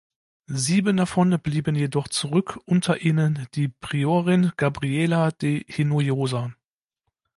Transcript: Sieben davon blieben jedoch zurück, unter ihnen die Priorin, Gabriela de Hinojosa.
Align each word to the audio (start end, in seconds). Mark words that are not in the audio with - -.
Sieben 0.47 0.97
davon 0.97 1.37
blieben 1.43 1.75
jedoch 1.75 2.07
zurück, 2.07 2.59
unter 2.65 3.01
ihnen 3.01 3.47
die 3.53 3.67
Priorin, 3.67 4.51
Gabriela 4.57 5.29
de 5.29 5.63
Hinojosa. 5.71 6.51